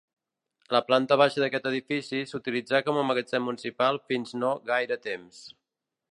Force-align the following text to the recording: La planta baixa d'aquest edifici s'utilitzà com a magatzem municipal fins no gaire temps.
La 0.75 0.79
planta 0.85 1.17
baixa 1.21 1.41
d'aquest 1.43 1.67
edifici 1.71 2.21
s'utilitzà 2.31 2.81
com 2.87 2.99
a 3.01 3.03
magatzem 3.09 3.45
municipal 3.49 4.01
fins 4.13 4.37
no 4.45 4.49
gaire 4.71 4.97
temps. 5.05 5.43